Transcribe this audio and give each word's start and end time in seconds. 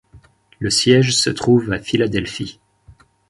Le 0.57 0.71
siège 0.71 1.15
se 1.15 1.29
trouve 1.29 1.71
à 1.71 1.77
Philadelphie. 1.77 2.59